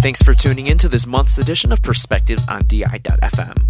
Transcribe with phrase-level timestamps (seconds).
[0.00, 3.66] thanks for tuning in to this month's edition of Perspectives on DI.FM.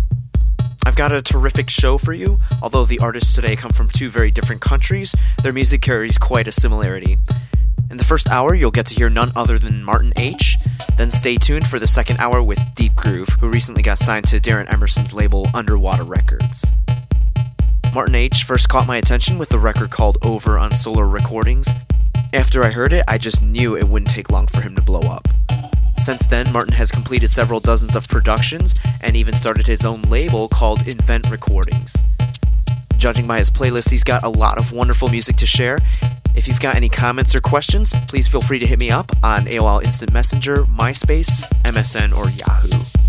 [0.87, 2.39] I've got a terrific show for you.
[2.63, 6.53] Although the artists today come from two very different countries, their music carries quite a
[6.53, 7.19] similarity.
[7.91, 10.57] In the first hour, you'll get to hear none other than Martin H.
[10.97, 14.39] Then stay tuned for the second hour with Deep Groove, who recently got signed to
[14.39, 16.65] Darren Emerson's label Underwater Records.
[17.93, 18.45] Martin H.
[18.45, 21.69] first caught my attention with the record called Over on Solar Recordings.
[22.33, 25.01] After I heard it, I just knew it wouldn't take long for him to blow
[25.01, 25.27] up.
[26.11, 30.49] Since then, Martin has completed several dozens of productions and even started his own label
[30.49, 31.95] called Invent Recordings.
[32.99, 35.79] Judging by his playlist, he's got a lot of wonderful music to share.
[36.35, 39.45] If you've got any comments or questions, please feel free to hit me up on
[39.45, 43.00] AOL Instant Messenger, MySpace, MSN, or Yahoo.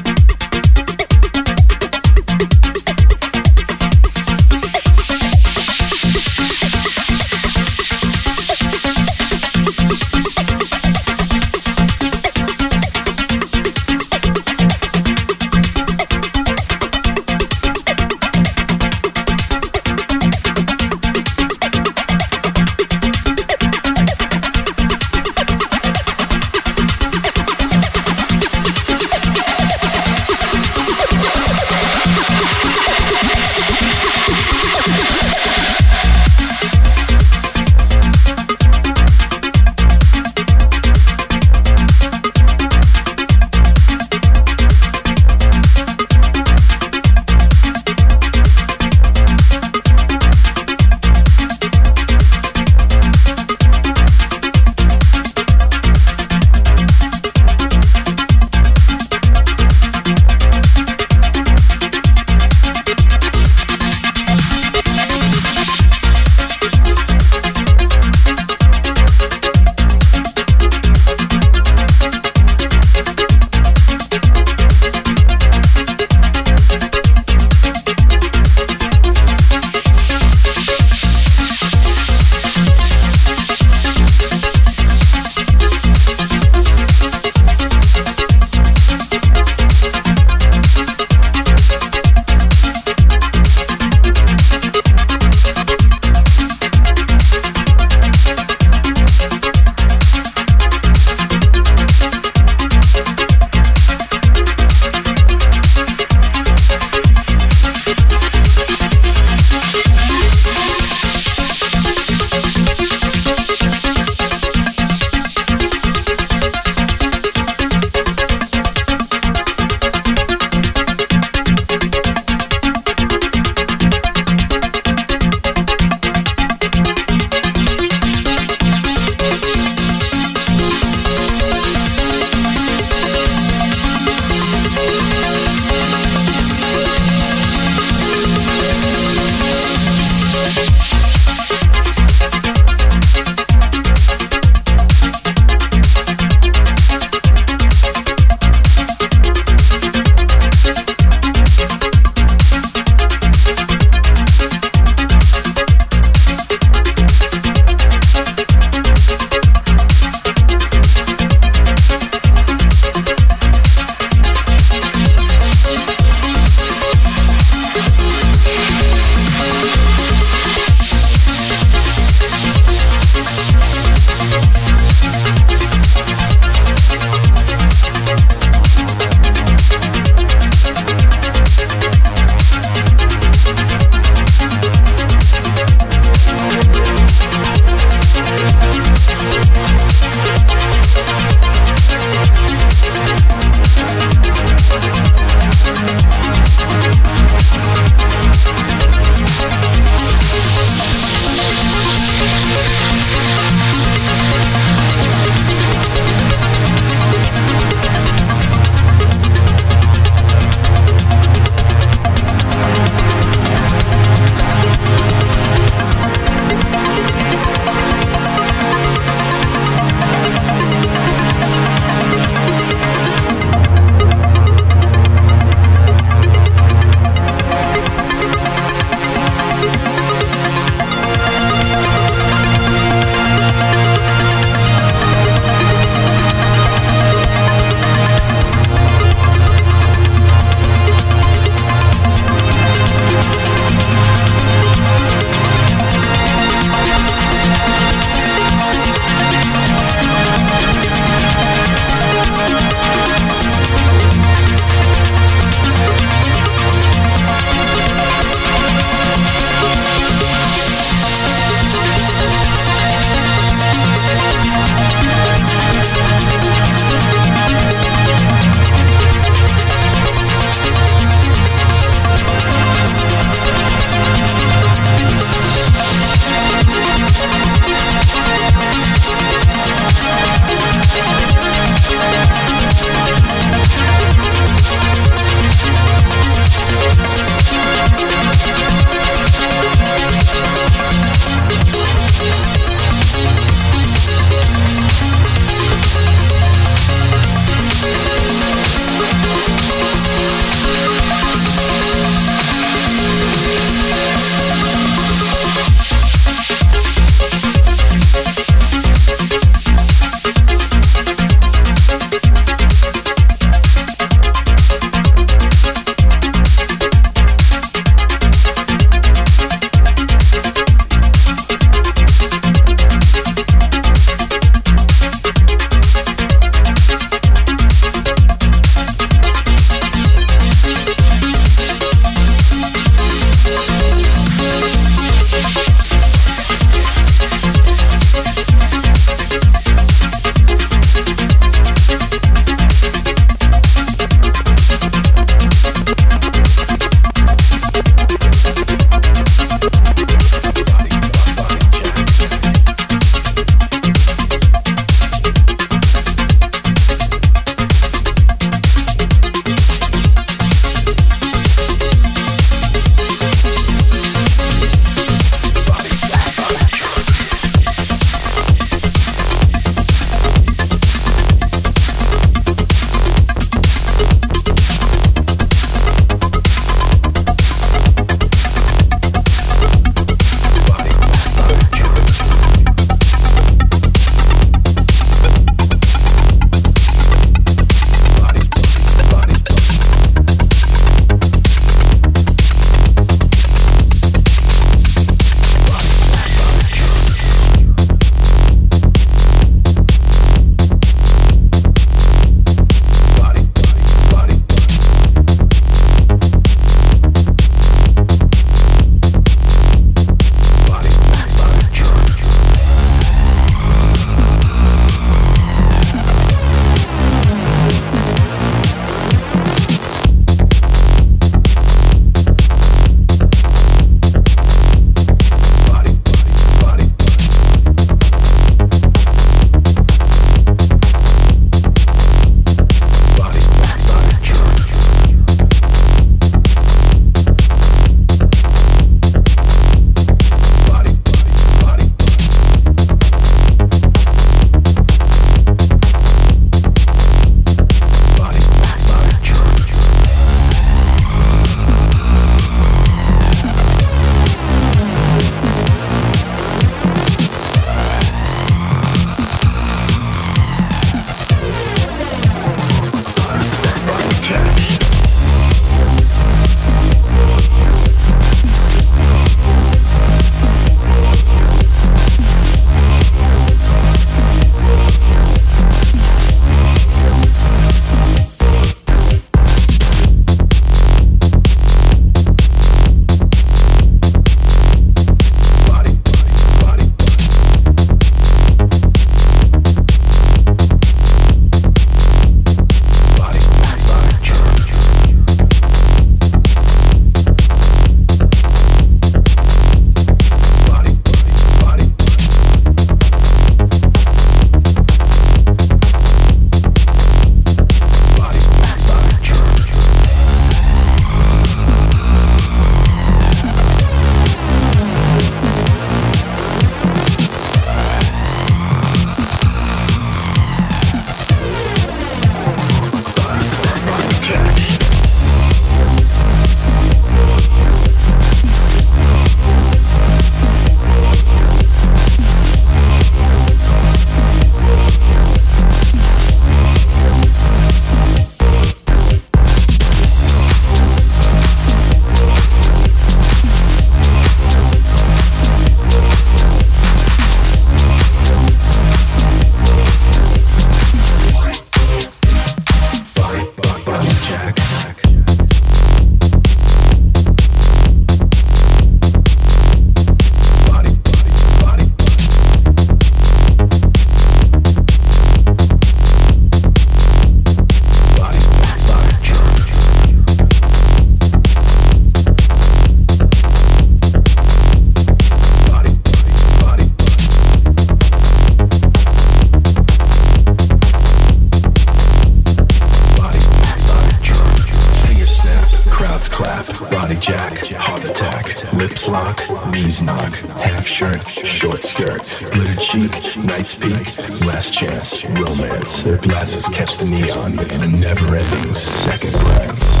[590.06, 593.12] Half shirt, short skirt, glitter cheek,
[593.44, 596.02] night's peak, last chance, romance.
[596.02, 600.00] Their glasses catch the neon in a never-ending second glance.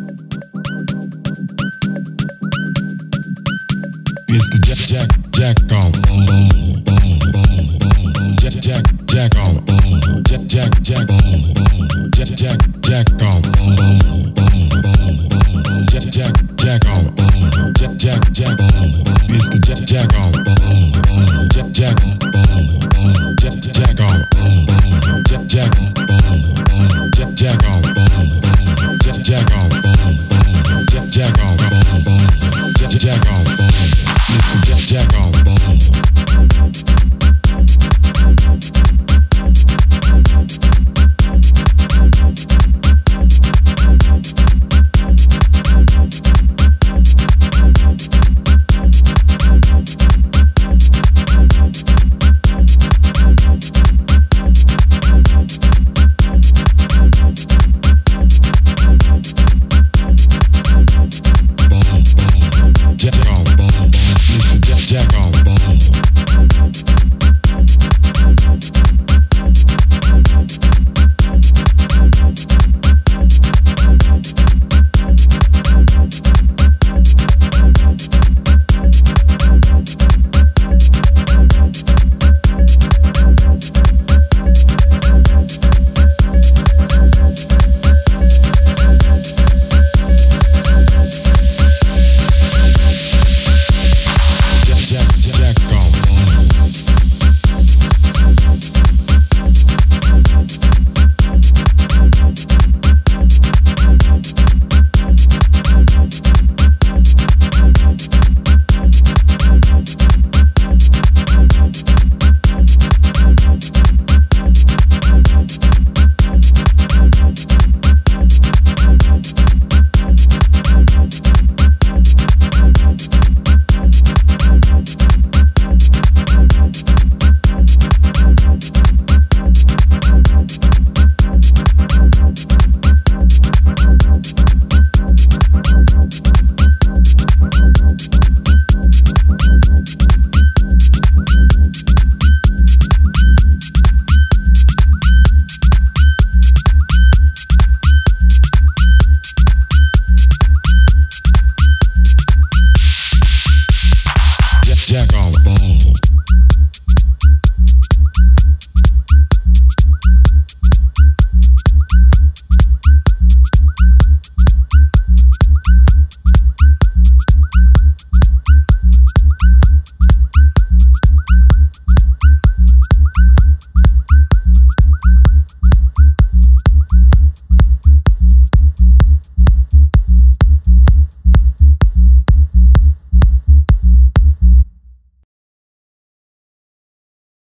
[4.28, 5.94] It's the Jack Jack Jack off.
[8.42, 9.64] Jack Jack Jack off.
[10.24, 11.08] Jack Jack Jack
[12.14, 13.06] Jack Jack Jack
[16.16, 17.12] Jack, Jack off.
[17.74, 19.28] Jack, Jack, Jack off.
[19.28, 19.60] Mr.
[19.86, 20.35] Jack, Jack.